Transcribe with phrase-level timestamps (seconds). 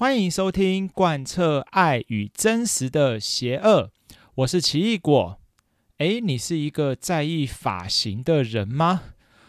[0.00, 3.90] 欢迎收听贯彻爱与真实的邪恶，
[4.36, 5.38] 我是奇异果。
[5.98, 9.02] 诶，你是一个在意发型的人吗？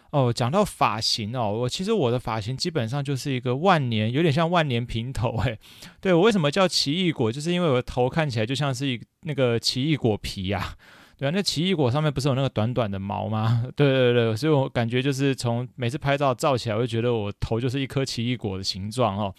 [0.10, 5.38] 哦，讲到发型哦，我其实我的发型基本上就是一个万年，有点像万年平头。
[5.38, 5.58] 诶，
[6.02, 7.32] 对，我为什么叫奇异果？
[7.32, 10.76] 就是因为我的头看起来就像是一那个奇异果皮呀、
[11.18, 13.64] 对啊，那奇异果上面不是有那个短短的毛吗？
[13.78, 19.34] 对对对，所以我感觉就是从每次拍照照起来，我就觉得我头就是一颗奇异果的形状哦。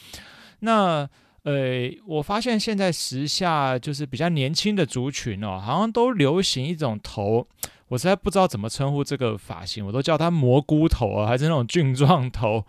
[0.63, 1.09] 那
[1.45, 7.49] 呃，我发现现在时下就是比较年轻的族群哦，好像都流行一种头，
[7.89, 12.65] 我实在不知道怎么称呼这个发型，我都叫它蘑菇头啊，还是那种菌状头。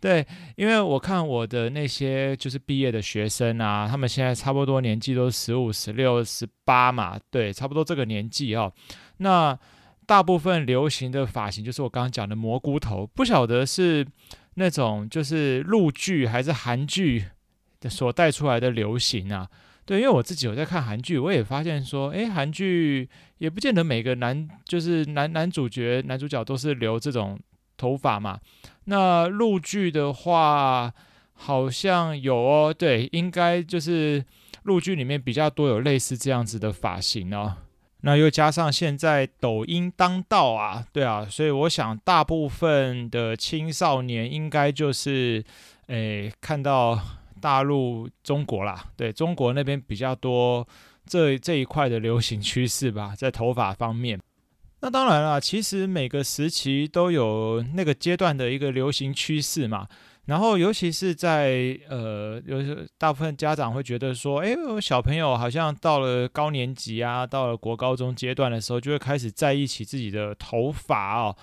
[0.00, 0.26] 对，
[0.56, 8.72] 因为我看我的那些就是毕业的学生啊，他们现在差不多年纪都十五、十六、十八嘛，对，差不多这个年纪哦。
[9.18, 9.56] 那
[10.06, 14.04] 大部分流行的发型就是我刚刚讲的蘑菇头，不晓得是
[14.54, 17.26] 那种就是陆剧还是韩剧。
[17.86, 19.46] 所带出来的流行啊，
[19.84, 27.38] 对，因为我自己有在看韩剧，我也发现说，诶，韩剧也不见得每个男就是男男主角、男主角都是留这种
[27.76, 28.40] 头发嘛。
[28.86, 30.92] 那陆剧的话，
[31.34, 34.24] 好像有哦，对，应该就是
[34.64, 37.58] 陆剧里面比较多有类似这样子的发型哦。
[38.00, 45.44] 那又加上现在抖音当道啊，对啊，所以我想大部分的青少年应该就是，
[45.86, 46.98] 诶，看到。
[47.38, 50.66] 大陆、中国啦，对，中国那边比较多
[51.06, 54.20] 这这一块的流行趋势吧， 在头发方面。
[54.80, 59.88] 那当然啦，其实每个时期都有那个阶段的一个流行趋势嘛。
[60.26, 71.34] 然后，尤其是在呃，有些大部分家长会觉得说，哎，我小朋友好像到了高年级啊，到了国高中阶段的时候，就会开始在意起自己的头发哦。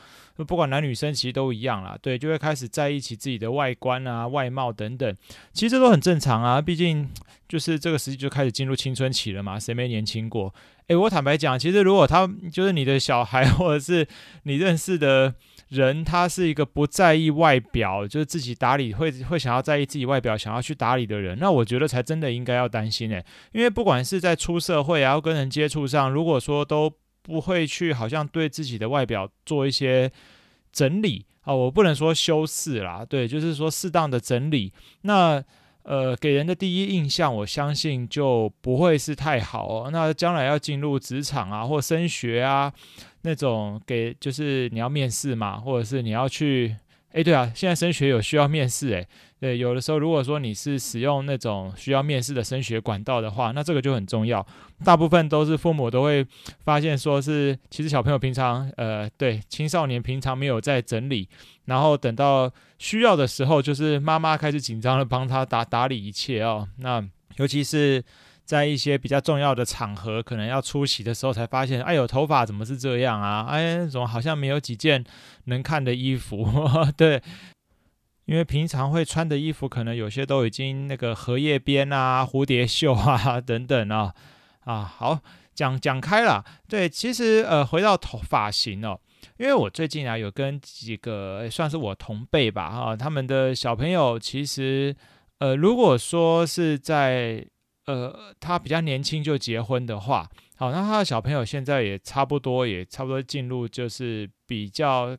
[0.44, 5.16] 不管男女生其实都一样啦，对，就会开始在意起自己的外观啊、外貌等等。
[5.54, 7.10] 其实这都很正常啊，毕竟
[7.48, 10.54] 就是这个时期就开始进入青春期了嘛，谁没年轻过？
[10.88, 14.08] 诶，我坦白讲，其实如果他就是你的小孩， 或者是
[14.44, 15.34] 你认识的
[15.70, 26.92] 人，他是一个不在意外表，就是自己打理会会想要在意自己外表，想要去打理的人，那我觉得才真的应该要担心诶，因为不管是在出社会啊，跟人接触上，如果说都
[27.24, 30.12] 不会去，好像对自己的外表做一些
[30.76, 34.72] 整理啊，我不能说修饰啦，对，就是说适当的整理。
[35.02, 35.44] 那
[35.84, 39.90] 呃，给人的第一印象，我相信就不会是太好哦。
[39.92, 42.74] 那将来要进入职场啊，或升学啊，
[43.22, 46.76] 那种给就是你要面试嘛，或者是你要去。
[47.16, 49.08] 诶，对啊，现在升学有需要面试，诶，
[49.40, 54.46] 对，有的时候如果说你是使用那种需要面试的升学管道的话，那这个就很重要。
[54.84, 56.28] 大部分都是父母都会
[56.66, 61.30] 发现，说是其实小朋友平常，呃，对，青少年平常没有在整理，
[61.64, 66.68] 然后等到需要的时候，就是妈妈开始紧张的帮他打打理一切哦。
[66.80, 67.02] 那
[67.38, 68.04] 尤其是。
[68.46, 73.48] 在一些比较重要的场合，可能要出席的时候，才发现，哎呦，头发怎么是这样啊？
[73.50, 75.04] 哎，怎么好像没有几件
[75.46, 76.48] 能看的衣服？
[76.96, 77.22] 对，
[78.26, 84.14] 因为平常会穿的衣服，可能有些都已经那个荷叶边啊、蝴蝶袖啊等等啊。
[84.66, 85.20] 啊，好，
[85.54, 86.44] 讲讲开了。
[86.68, 89.00] 对，其实呃，回到头发型哦，
[89.38, 94.96] 因为我最近啊，有跟几个算是我同辈吧，哈、他们的小朋友，其实
[95.40, 97.46] 呃，如果说是在
[97.86, 105.18] 呃，他比较年轻就结婚的话，好，那他的小朋友现在也差不多，也差不多进入就是比较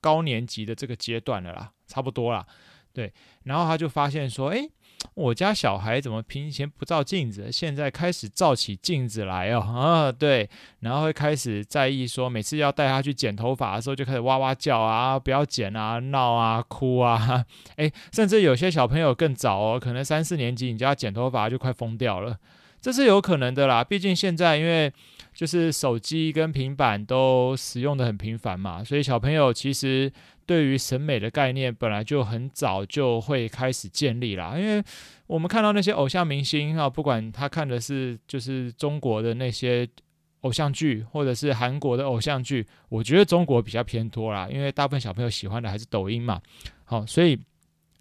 [0.00, 2.46] 高年级的这个阶段了啦，差不多啦，
[2.92, 3.12] 对，
[3.44, 4.70] 然后他就发现说，诶。
[5.14, 9.60] 我家小孩怎么平时不照镜子，现在开始照起镜子来哦？
[9.60, 10.48] 啊，对，
[10.80, 17.44] 然后会开始在意说，每次要带他去剪头发的时候，就开始哇哇叫啊，不要剪啊，闹啊，哭啊，
[17.76, 22.36] 诶，甚至有些小朋友更早哦，可能三四年级你就要剪头发就快疯掉了，
[22.80, 23.84] 这是有可能的啦。
[23.84, 24.92] 毕竟现在因为
[25.32, 30.12] 就是手机跟平板都使用的很频繁嘛，所以小朋友其实。
[30.48, 34.82] 对于审美的概念本来就很早就会开始建立啦，因为
[35.26, 39.86] 我们看到那些偶像明星啊，不管他看的是就是中国的那些
[40.40, 46.40] 偶像剧，或者是韩国的偶像剧，我觉得中国比较偏多啦，因为大部分小朋友喜欢的还是抖音嘛。
[46.84, 47.38] 好，所以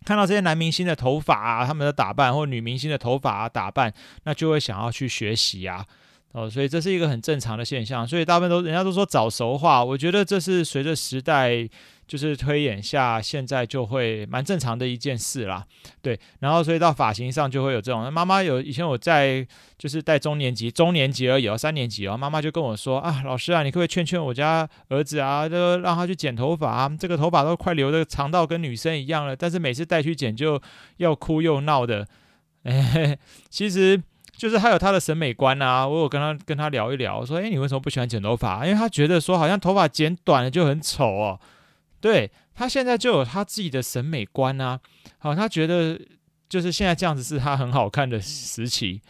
[0.06, 3.94] 看到这些男明星的头发啊，他们的打扮，或女明星的头发啊打扮，
[4.24, 5.86] 那就会想要去学习啊。
[6.34, 11.68] 哦，所以这是一个很正常的现象，所以大部分都人家都说早熟化，我觉得这是随着时代
[12.06, 15.66] 就是推演下，现在就会蛮正常的一件事啦。
[16.02, 19.46] 对，然后所以到发型上就会有这种，妈妈有以前我在
[19.78, 30.62] 就是带中年级，中年级而已哦，三年级哦，妈妈就跟我说啊，老师啊，你可不可以劝劝我家儿子啊，就让他去剪头发啊，这个头发都快留的长到跟女生一样了，但是每次带去剪就
[30.98, 32.08] 要哭又闹的。
[32.64, 33.18] 哎，
[33.50, 34.02] 其实
[34.38, 35.88] 就是他有他的审美观啊。
[35.88, 38.66] 我有跟他跟他聊一聊，我说，哎，你为什么不喜欢剪头发？
[38.66, 41.40] 因为他觉得说好像头发剪短了就很丑哦。
[42.00, 44.80] 对，他现在就有他自己的审美观啊。
[45.18, 46.00] 好，他觉得
[46.48, 49.02] 就是现在这样子是他很好看的时期。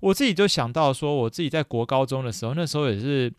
[0.00, 3.32] 我自己就想到说，我自己在国高中的时候，那时候也是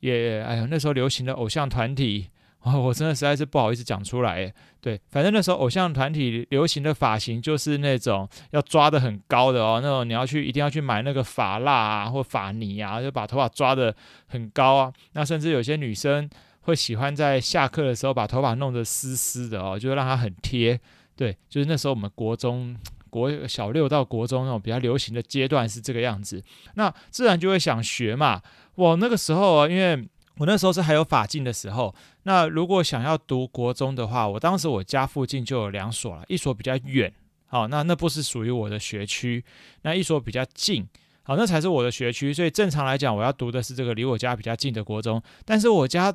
[0.00, 2.28] 也哎呀，那时候流行的偶像团体。
[2.62, 4.52] 哦，我真的实在是不好意思讲出来。
[4.80, 13.94] 对，反正那时候偶像团体流行的发型就是那种要抓得很高的哦，那种你要去一定要去买那个发蜡啊或发泥啊，就把头发抓得
[14.26, 14.92] 很高啊。
[15.12, 16.28] 那甚至有些女生
[16.62, 20.78] 会喜欢在下课的时候把头发弄得湿湿的哦，就让它很贴。
[21.16, 22.76] 对，就是那时候我们国中
[23.10, 26.42] 国小六到国中那种比较流行的阶段是这个样子，
[26.74, 28.40] 那自然就会想学嘛。
[28.76, 30.08] 我那个时候啊，因为
[30.38, 37.12] 我那时候是还有法禁的时候，那如果想要读国中的话，我当时我家附近就有两所了，一所比较远，
[37.46, 39.44] 好，那那不是属于我的学区，
[39.82, 40.86] 那一所比较近，
[41.24, 46.14] 好，那才是我的学区，所以正常来讲，我要读的是这个离我家比较近的国中，但是我家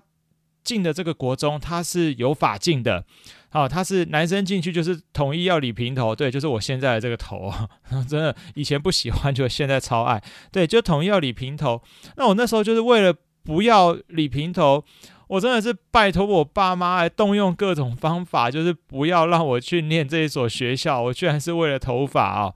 [0.63, 3.05] 近的这个国中它是有法禁的，
[3.49, 7.53] 好，它是男生进去就是统一要理平头，对，就是我现在的这个头，
[8.07, 11.81] 真的以前不喜欢，就现在超爱，对，就统一要理平头，
[12.15, 13.13] 那我那时候就是为了。
[13.43, 14.83] 不要理平头，
[15.27, 21.01] 我真的是拜托我爸妈来动用各种方法，就是不要让我去念这一所学校。
[21.01, 22.53] 我居然是为了头发啊！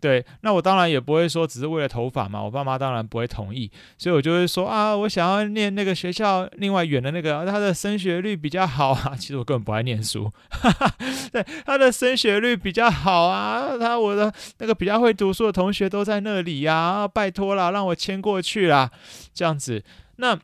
[0.00, 9.12] 对，那我当然也不会说只是为了头发嘛，我爸妈当然不会同意，所以我就会说啊，我想要念那个学校另外远的那个，他的升学率比较好啊。
[9.20, 10.90] 其实我根本不爱念书，哈哈，
[11.30, 18.90] 对，他的升学率比较好啊，他我的那个比较会读书的同学都在那里呀，啊，拜托啦，让我迁过去啦，
[19.34, 19.84] 这样子。
[20.20, 20.38] 那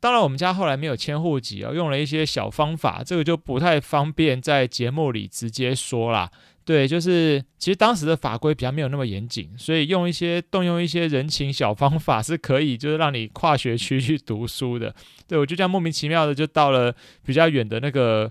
[0.00, 6.30] 当然，我们家后来没有迁户籍啊，用了一些小方法，这个就不太方便在节目里直接说啦。
[6.64, 14.94] 对，就是其实当时的法规比较没有那么严谨，所以用一些动用一些人情小方法是可以，就是让你跨学区去读书的。
[15.26, 16.94] 对，我就这样莫名其妙的就到了
[17.24, 18.30] 比较远的那个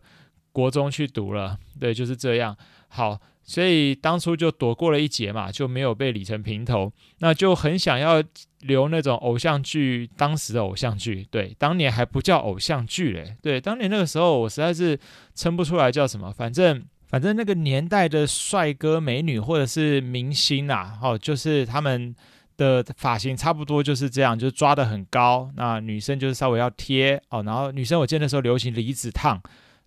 [0.52, 1.58] 国中去读了。
[1.80, 2.56] 对，就是这样。
[2.88, 3.20] 好。
[3.48, 6.92] 所以当初就躲过了一劫嘛，就没有被理成平头。
[7.20, 8.22] 那就很想要
[8.60, 15.00] 留那种偶像剧，当时的偶像剧，对，当年还不叫偶像剧嘞，对，当年那个时候我实在是
[15.34, 22.14] 称不出来叫什么，反正反正那个年代的帅哥美女或者是明星啊，哦，就是他们
[22.58, 29.42] 的发型差不多就是这样，就是抓得很高，那女生就是稍微要贴哦，然后女生我记得那时候流行离子烫，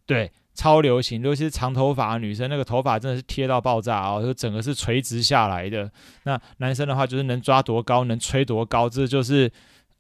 [0.07, 0.33] 对。
[0.55, 5.91] 超流行，尤其是长头发女生，那个头发真的是贴到爆炸哦，就整个是垂直下来的。
[6.25, 9.51] 那男生的话，就是能抓多高，能吹多高，这就是，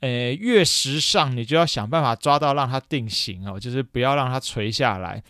[0.00, 5.23] 呃，越时尚，你就要想办法抓到让它定型哦，就是不要让它垂下来。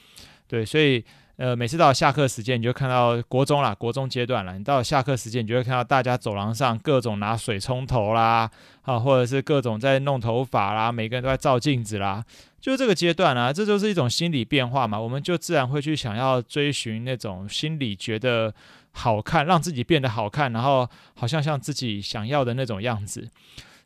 [0.48, 1.04] 对，所以。
[1.40, 8.50] 呃，每次到下课时间，你就看到国中啦，国中阶段啦，你到下课时间，你就会看到大家走廊上各种拿水冲头啦，
[8.82, 12.22] 啊，或者是各种在弄头发啦，每个人都在照镜子啦，
[12.60, 18.52] 就这个阶段啊，这就是一种心理变化嘛，我们就自然会去想要追寻那种心理觉得
[18.92, 23.26] 好看，让自己变得好看，然后好像像自己想要的那种样子。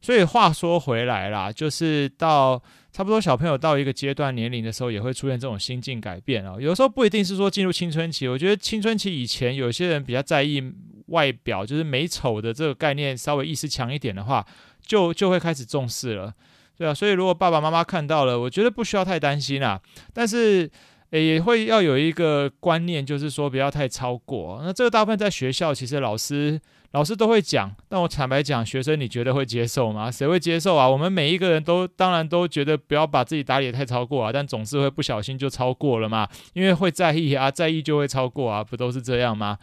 [0.04, 2.62] 所以话说回来啦，就是到。
[2.94, 6.54] 差不多小朋友到一个阶段年龄的时候，也会出现这种心境改变啊。
[6.60, 10.62] 有时候不一定是说进入青春期，我觉得青春期以前，有些人比较在意
[11.06, 14.46] 外表，就是美丑的这个概念稍微意识强一点的话，
[14.86, 16.32] 就就会开始重视了，
[16.78, 16.94] 对啊。
[16.94, 19.80] 所以如果爸爸妈妈看到了，我觉得不需要太担心啊。
[20.12, 20.70] 但是，
[21.10, 24.60] 诶，也会要有一个观念，就是说不要太超过。
[24.64, 26.60] 那这个大部分在学校，其实老师。
[26.94, 30.08] 老师都会讲，但我坦白讲，学生你觉得会接受吗？
[30.12, 30.88] 谁会接受啊？
[30.88, 39.58] 我们每一个人都当然都觉得不要把自己打理得太超过啊，但总是会不小心就超过了嘛，因为会在意啊，在意就会超过啊，不都是这样吗？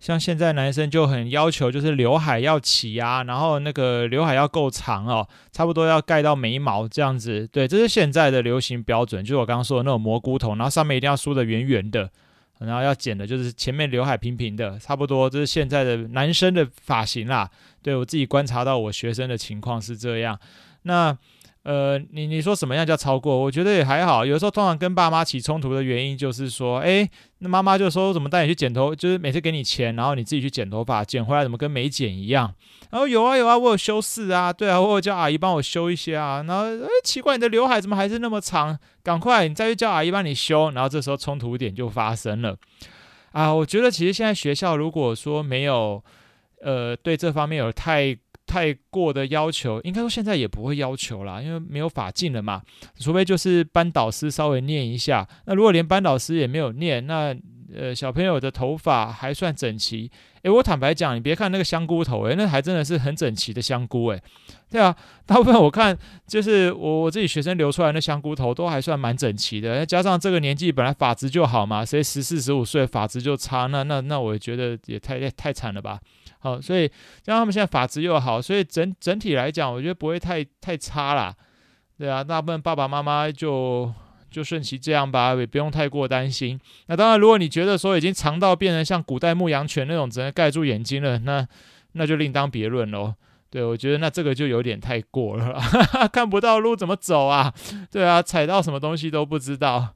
[0.00, 12.10] 像现在男生就很要求，就是刘海要齐啊，然后那个刘海要够长哦，差不多要盖到眉毛这样子，对，这是现在的流行标准，就是我刚刚说的那种蘑菇头，然后上面一定要梳得圆圆的。
[12.66, 17.50] 然后要剪的就是前面刘海平平的，差不多就是现在的男生的发型啦。
[17.82, 20.38] 对，我自己观察到我学生的情况是这样。
[20.82, 21.16] 那
[21.68, 23.38] 呃，你你说什么样叫超过？
[23.38, 24.24] 我觉得也还好。
[24.24, 27.06] 有时候通常跟爸妈起冲突的原因就是说，哎，
[27.40, 32.54] 那妈妈就说怎么带你去剪头，就是每次给你钱，然后你自己去剪头发，剪回来怎么跟没剪一样？
[32.88, 36.42] 然后有啊有啊，我有修饰啊，对啊，我有叫阿姨帮我修一些啊。
[36.48, 38.78] 然后哎，奇怪，你的刘海怎么还是那么长？
[39.02, 40.70] 赶快你再去叫阿姨帮你修。
[40.70, 42.56] 然后这时候冲突点就发生了
[43.32, 43.52] 啊。
[43.52, 46.02] 我觉得其实现在学校如果说没有
[46.62, 48.16] 呃对这方面有太
[48.48, 52.62] 太过的要求，应该说现在也不会要求啦，因为没有法进了嘛。
[52.98, 55.28] 除非就是班导师稍微念一下。
[55.44, 57.36] 那如果连班导师也没有念，那
[57.74, 60.10] 呃小朋友的头发还算整齐。
[60.42, 64.22] 诶，我坦白讲，你别看那个香菇头，诶，那还真的是很整齐的香菇，诶，
[64.70, 64.94] 对啊，
[65.26, 65.96] 大部分我看
[66.26, 75.98] 就是我我自己学生留出来的香菇头都还算蛮整齐的，再加上这个年纪本来发质就好嘛，谁十四十五岁发质就差，那那那我觉得也太太惨了吧。
[76.38, 76.86] 好，所以
[77.22, 81.34] 加上他们现在发质又好，所以整整体来讲，我觉得不会太太差啦。
[81.98, 83.92] 对啊，大部分爸爸妈妈就。
[84.30, 86.60] 就顺其这样吧，也不用太过担心。
[86.86, 91.46] 那当然，如果你觉得说已经长到变成像古代牧羊犬那种只能盖住眼睛了，那
[91.92, 93.14] 那就另当别论喽。
[93.50, 95.58] 对，我觉得那这个就有点太过了，
[96.12, 97.52] 看不到路怎么走啊？
[97.90, 99.94] 对啊，踩到什么东西都不知道。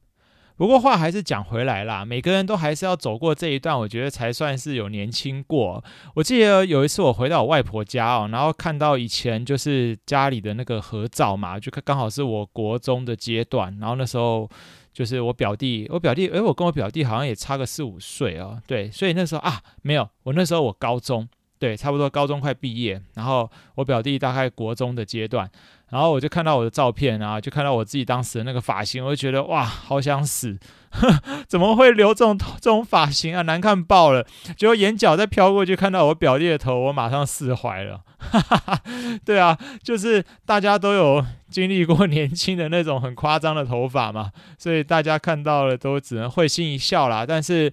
[0.56, 5.82] 不过话还是讲回来啦，每个人都还是要走过这一段，我觉得才算是有年轻过。
[6.14, 14.49] 我记得有一次我回到我外婆家哦，然后看到以前就是家里的那个合照嘛，就刚好是我国中的阶段，然后那时候
[14.92, 21.28] 就是我表弟，我表弟，诶，我跟我表弟好像也差个四五岁哦，对，所以那时候啊，没有，我那时候我高中，
[21.59, 25.50] 对，差不多高中快毕业，然后我表弟大概国中的阶段。
[25.92, 30.58] 然后我就看到我的照片啊，就看到我自己当时的那个发型，我就觉得哇，好想死！
[31.46, 33.42] 怎么会留这种这种发型啊？
[33.42, 34.26] 难看爆了！
[34.56, 38.00] 结果眼角再飘过去，看到我表弟的头，我马上释怀了。
[38.18, 38.80] 哈哈哈，
[39.22, 47.26] 对啊，就是大家都有经历过年轻的那种很夸张的头发嘛，所以大家看到了都只能会心一笑啦。
[47.28, 47.70] 但是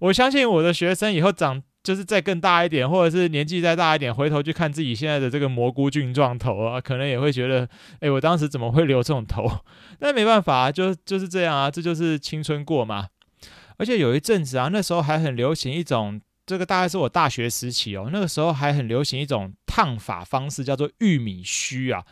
[0.00, 1.62] 我相信我的学生以后长。
[1.82, 7.68] 就是再更大一点，或者是年纪再大一点，回头去看自己现在的这个蘑菇菌状头啊，可能也会觉得，
[8.00, 9.50] 哎，我当时怎么会留这种头？
[9.98, 13.08] 但没办法，就就是这样啊，这就是青春过嘛。
[13.78, 22.04] 而且有一阵子啊，那时候还很流行一种，这个大概是我大学时期哦，那个时候还很流行一种烫发方式，叫做玉米须啊。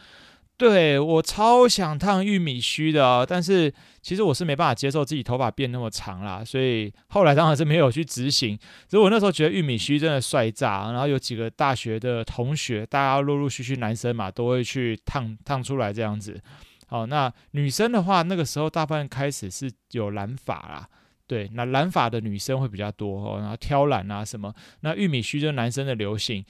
[0.58, 3.72] 对，我超想烫玉米须的哦，但是
[4.02, 8.58] 其实我是没办法接受自己头发变那么长啦，所以后来当然是没有去执行。
[8.88, 16.40] 只是我那时候觉得玉米须真的帅炸，然后有几个大学的同学，大家陆陆续续男生嘛，都会去烫烫出来这样子。
[16.88, 20.88] 好，那女生的话，那个时候大部分开始是有染发啦，
[21.28, 26.44] 对，那染发的女生会比较多哦，然后挑染啊什么，那玉米须就是男生的流行。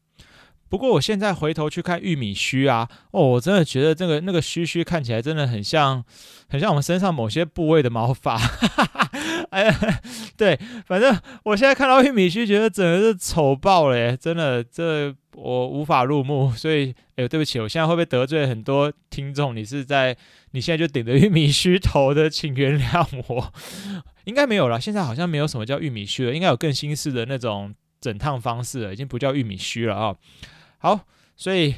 [0.68, 6.04] 不过我现在回头去看玉米须啊，哦，我真的觉得这个那个须须看起来真的很像，
[6.48, 8.38] 很像我们身上某些部位的毛发。
[9.50, 10.00] 哎呀，
[10.36, 16.52] 对，反正我现在看到玉米须，觉得整个是丑爆了耶，真的，这我无法入目。
[16.52, 19.56] 所以，哎，对不起，我现在会不会得罪很多听众？
[19.56, 20.14] 你是在
[20.50, 23.52] 你现在就顶着玉米须头的，请原谅我。
[24.24, 30.14] 应该没有了，现在好像没有什么叫玉米须了，应该有更新式的那种整烫方式了，已经不叫玉米须了啊、
[30.78, 31.00] 好，
[31.36, 31.74] 所以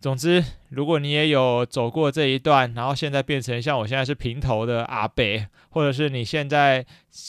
[0.00, 6.84] 总之，如果你也有走过这一段，然后现在变成像我现在是平头的阿伯，或者是你现在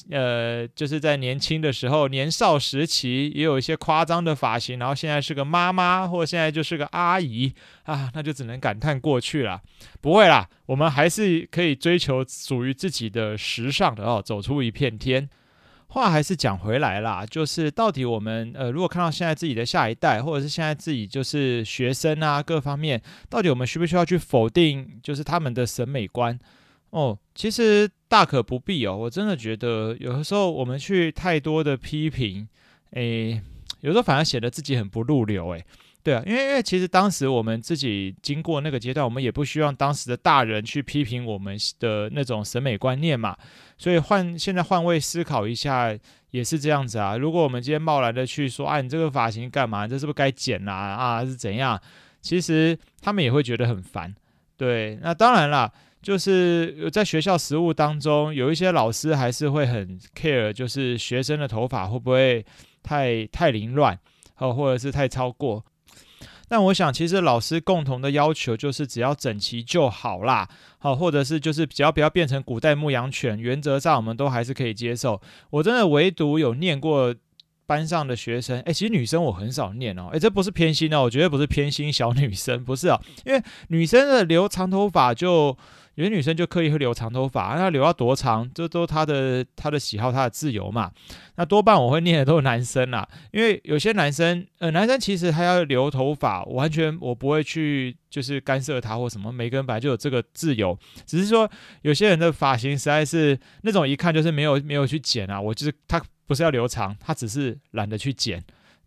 [0.09, 9.61] 呃就是在年轻的时候，年少时期也有一些夸张的发型，然后现在是个妈妈，或现在就是个阿姨啊，那就只能感叹过去了。
[9.99, 15.29] 不会啦，我们还是可以追求属于自己的时尚的哦，走出一片天。
[15.93, 26.39] 话还是讲回来啦，就是到底我们呃，如果看到现在自己的下一代，或者是现在自己就是学生啊，各方面，到底我们需不需要去否定，就是他们的审美观？
[26.91, 28.95] 哦，其实大可不必哦。
[28.95, 32.47] 我真的觉得有的时候我们去太多的批评，
[32.91, 33.41] 诶，
[33.81, 35.65] 有时候反而显得自己很不入流，诶。
[36.03, 43.37] 对啊，因为因为其实当时我们自己经过那个阶段，我们也不希望当时的大人去批评我们的那种审美观念嘛。
[43.77, 45.95] 所以换现在换位思考一下，
[46.31, 47.17] 也是这样子啊。
[47.17, 49.87] 如果我们今天贸然的去说，啊，你这个发型干嘛？
[49.87, 50.73] 这是不是该剪啦？
[50.73, 51.79] 啊，是怎样？
[52.19, 54.13] 其实他们也会觉得很烦。
[54.57, 62.43] 对，那当然啦，就是在学校实务当中，有一些老师还是会很 care，就是学生的头发会不会
[62.81, 63.99] 太太凌乱，
[64.37, 65.63] 哦，或者是太超过。
[66.51, 75.21] 但我想，其实老师共同的要求就是只要整齐就好啦，好，或者是就是只要不要变成古代牧羊犬，原则上我们都还是可以接受。
[75.49, 77.15] 我真的唯独有念过
[77.65, 85.57] 班上的学生，诶，其实女生我很少念哦，诶，这不是偏心哦，我绝对不是偏心小女生，不是哦，因为女生的留长头发就。
[85.95, 90.89] 有些女生就刻意会留长头发，那留到多长，这都她的她的喜好，她的自由嘛。
[91.35, 101.49] 那多半我会念的都是男生啦，因为有些男生，呃，男生其实他要留头发，完全我不会去就是干涉他或什么，每个人本来就有这个自由，只是说
[101.81, 108.41] 有些人的发型实在是那种一看就是没有没有去剪啊，我就是他不是要留长，他只是懒得去剪，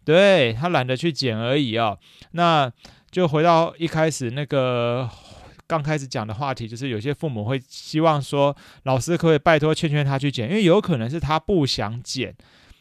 [0.05, 1.99] 对，他懒得去剪而已哦。
[2.33, 2.73] 那
[3.11, 5.09] 就回到一开始那个。
[5.66, 8.54] 刚开始讲的话题，就是有些父母会希望说，
[8.85, 12.35] 老师可以拜托劝劝他去剪，因为有可能是他不想剪。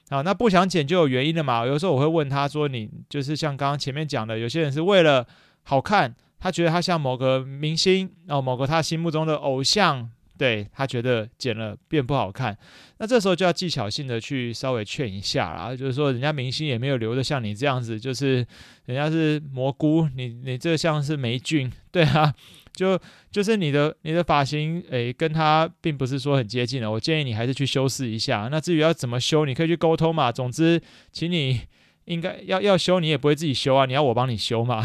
[0.09, 1.65] 啊，那不想剪就有原因的嘛。
[1.65, 5.25] 有时候我会问他说：“你就是像刚刚前面讲的，有些人是为了
[5.63, 12.57] 好看，他觉得他像某个明星，哦，某个他心目中的偶像。”对，他觉得剪了变不好看，
[12.97, 18.45] 那这时候就要技巧性的去稍微劝一下啦，就是说人家明星也没有留的像你这样子，就是
[18.85, 22.33] 人家是蘑菇，你你这像是霉菌，对啊，
[22.73, 22.99] 就
[23.31, 28.49] 就是你的你的发型，诶，跟他并不是说很接近的，我建议你还是去修饰一下。
[28.51, 30.31] 那至于要怎么修，你可以去沟通嘛。
[30.31, 31.61] 总之，请你
[32.05, 34.83] 应该要要修，你也不会自己修啊，你要我帮你修嘛，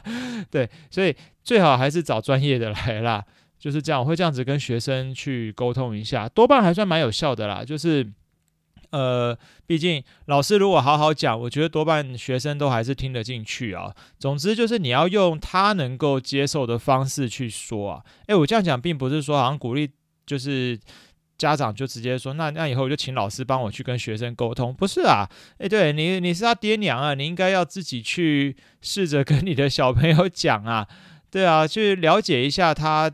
[0.50, 3.24] 对，所以最好还是找专业的来啦。
[3.58, 7.64] 就是这样，我会这样子跟学生去沟通一下，多半还算蛮有效的啦。
[7.64, 8.04] 就是，
[8.92, 13.92] 呃，毕竟老师如果好好讲，我觉得多半学生都还是听得进去啊。
[14.18, 18.02] 总之就是你要用他能够接受的方式去说啊。
[18.28, 19.90] 诶，我这样讲并不是说好像鼓励，
[20.24, 20.78] 就是
[21.36, 25.28] 家长就直接说，那那以后我就请老师帮我去跟学生沟通，不是啊？
[25.58, 30.86] 诶，对你你是他爹娘啊，你应该要自己去试着跟你的小朋友讲啊，
[31.30, 33.10] 对啊，去了解一下他。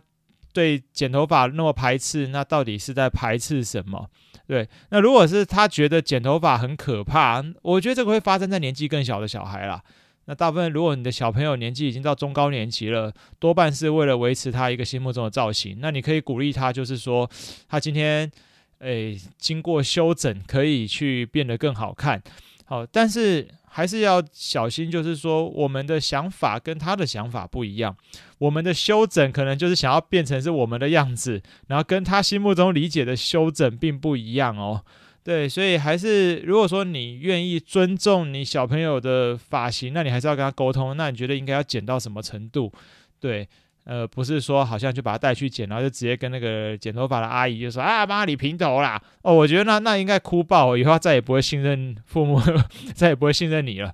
[0.51, 4.11] 对剪头发那么排斥，那到底是在排斥什么？
[4.49, 9.81] 对，那如果是他觉得剪头发很可怕，我觉得这个会发生在年纪更小的小孩啦。
[10.25, 15.77] 那大部分如果你的小朋友年纪已经到中高年级了，多半是为了维持他一个心目中的造型。
[15.81, 17.31] 那你可以鼓励他，就是说
[17.69, 18.31] 他今天
[18.79, 22.23] 诶经过修整，可以去变得更好看。
[22.69, 23.49] 好，但是。
[23.71, 27.95] 还是要小心，就是说我们的想法跟他的想法不一样，
[28.39, 34.83] 我们的修整可能就是想要变成是我们的样子，然后跟他心目中理解的修整并不一样哦。
[35.23, 40.97] 对，所以还是如果说你愿意尊重你小朋友的发型，那你还是要跟他沟通。
[40.97, 42.73] 那你觉得应该要剪到什么程度？
[43.21, 43.47] 对。
[43.89, 49.01] 呃，不是说好像就把他带去剪，然后就直接跟那个剪头发的阿姨就说啊，妈，你平头啦。
[49.23, 52.39] 哦，我觉得那那应该哭爆，以后再也不会信任父母，
[52.95, 53.91] 再也不会信任你了。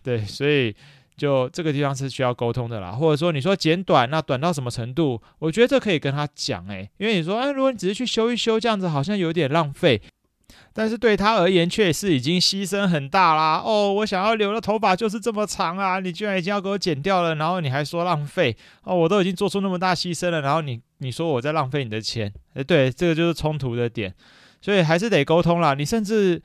[0.00, 0.72] 对，所以
[1.16, 2.92] 就这个地方是需要沟通的啦。
[2.92, 5.20] 或者说你说剪短，那短到什么程度？
[5.40, 10.00] 我觉得这可以跟他讲诶，因为你说，哎，如果你只是去修一修，这样子好像有点浪费。
[10.74, 13.62] 但是对他而言，却是已经牺牲很大啦。
[13.62, 24.14] 哦，我想要留的头发就是这么长啊，你居然已经要给我剪掉了，然后你还说浪费哦，我都已经做出那么大牺牲了，然后你你说我在浪费你的钱，诶，对，这个就是冲突的点，
[24.62, 25.74] 所以还是得沟通啦。
[25.74, 26.40] 你甚至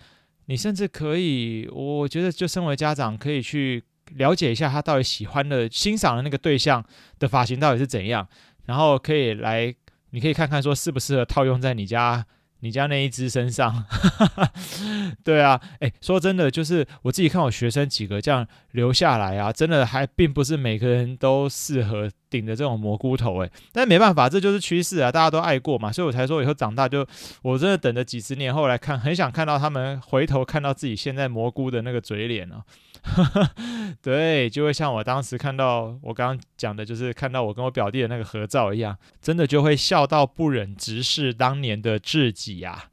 [0.47, 3.81] 你甚至可以，我觉得就身为家长，可以去
[4.15, 6.83] 了解一下他到底喜欢的、欣赏的那个对象
[7.19, 8.27] 的发型到底是怎样，
[8.65, 9.73] 然后可以来，
[10.09, 12.25] 你可以看看说适不适合套用在你家。
[12.61, 13.85] 你家那一只身上，
[15.23, 27.05] 对啊，诶，说真的，就是我自己看我学生几个这样留下来啊，真的还并不是每个人都适合顶着这种蘑菇头，诶，但没办法，这就是趋势啊，大家都爱过嘛，所以我才说以后长大就，
[27.41, 32.63] 我真的等着几十年后来看，很想看到他们回头看到自己现在蘑菇的那个嘴脸哦。
[34.01, 42.85] 对，就会像我当时看到我刚刚讲的，就是看到我跟我表弟的那个合照一样，真的就会笑到不忍直视当年的自己呀、啊。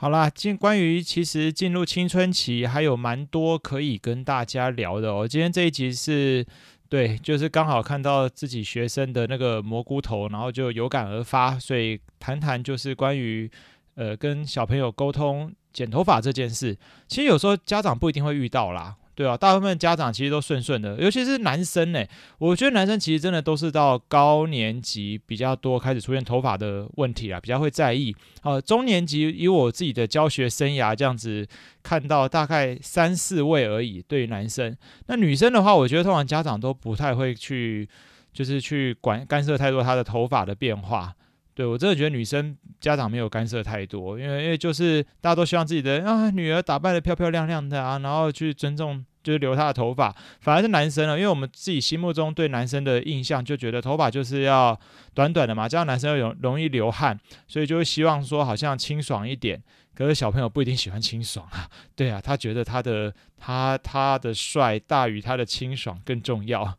[0.00, 5.26] 好啦，进关于其实进入青春期还有蛮多可以跟大家聊的哦。
[5.26, 6.46] 今天这一集是
[6.88, 13.50] 对，就是刚好看到自己学生的那个蘑菇头，然后就有感而发，所以谈谈就是关于
[13.94, 16.76] 呃跟小朋友沟通剪头发这件事。
[17.06, 18.96] 其实有时候家长不一定会遇到啦。
[19.18, 22.04] 对啊，大部分家长其实都顺顺的，尤其是男生呢。
[22.38, 28.14] 我觉得男生其实真的都是到高年级比较多开始出现头发的问题啊，比较会在意。
[28.44, 31.44] 呃，中年级以我自己的教学生涯这样子
[31.82, 34.00] 看到，大概三四位而已。
[34.00, 34.76] 对于男生，
[35.08, 37.88] 那女生的话，我觉得通常家长都不太会去，
[38.32, 41.12] 就是去管干涉太多他的头发的变化。
[41.56, 49.04] 对，我真的觉得女生家长没有干涉太多，因为因为就是大家都希望自己的啊女儿打扮得漂漂亮亮的啊，然后去尊重。
[49.28, 50.10] 就是留他的头发，
[50.40, 54.78] 反而是男生了，因为我们自己心目中对男生的印象就觉得头发就是要
[55.12, 59.62] 短短的嘛，这样男生容容易流汗，所以就会希望说好像清爽一点。
[59.94, 66.74] 可是小朋友不一定喜欢清爽啊，对啊，他觉得他的他他的帅大于他的清爽更重要。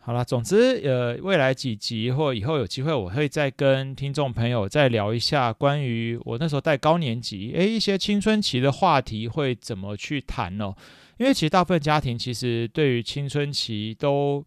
[0.00, 10.74] 好了，总之呃，未来几集或以后有机会，我会再跟听众朋友再聊一下关于我那时候带高年级，诶，一些青春期的话题会怎么去谈哦。
[11.18, 14.44] 因为其实大部分家庭其实对于青春期都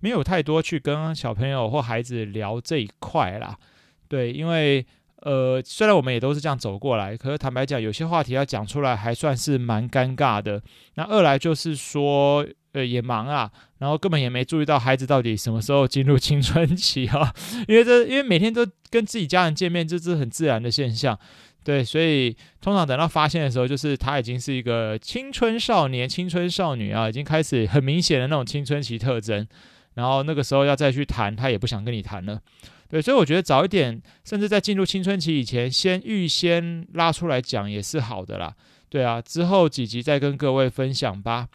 [0.00, 3.56] 没有太多去跟小朋友或孩子聊这一块啦，
[4.08, 4.84] 对，因为
[5.20, 10.60] 呃虽然我们也都是这样走过来，可是坦白讲，有些话题要讲出来还算是蛮尴尬的。
[10.94, 17.32] 那二来就是说，呃也忙啊，然后根本也没注意到孩子到底什么时候进入青春期啊，
[17.68, 21.18] 因为这因为每天都跟自己家人见面，这是很自然的现象。
[21.64, 29.46] 对，所以通常等到发现的时候，就是他已经是一个青春少年、青春少女啊，已经开始很明显的那种青春期特征。
[29.94, 32.40] 然后那个时候要再去谈，他也不想跟你谈了。
[32.88, 38.54] 对，所以我觉得早一点，甚至在进入青春期以前，先预先拉出来讲也是好的啦。
[38.88, 41.46] 对啊，之后几集再跟各位分享吧。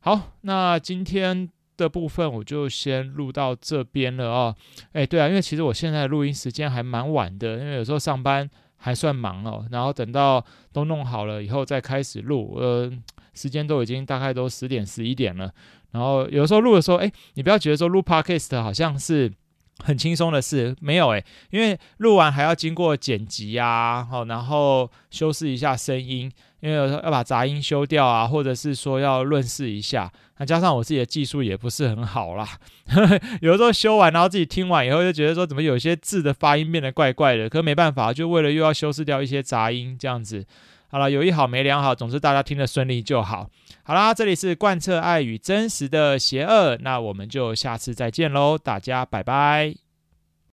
[0.00, 4.54] 好，那今天的部分我就先录到这边了哦。
[4.92, 8.48] 哎，对啊，因为其实我现在录音时间还蛮晚的，因为有时候上班。
[8.86, 12.88] 还算忙哦，然后等到都弄好了以后再开始录，呃，
[13.34, 15.50] 时间都已经大概都十点十一点了。
[15.90, 19.32] 然后有时候录的时候，哎，你不要觉得说录 Podcast 好像是
[19.82, 26.30] 很轻松的事，没有诶，因为录完还要经过剪辑呀，好，然后修饰一下声音。
[26.60, 32.48] 因为有时候要把杂音修掉啊，或者是说要润饰一下，那加上我自己的技术也不是很好啦，
[33.40, 40.44] 有的时候修完，然后自己听完以后就觉得说，怎么有些字的发音变得怪怪的，可没办法，就为了又要修饰掉一些杂音这样子。
[40.88, 43.50] 好了，有一好没两好，总之大家听得顺利就好。
[43.82, 49.85] 好啦，这里是贯彻爱与真实的邪恶，那我们就下次再见喽，大家拜拜。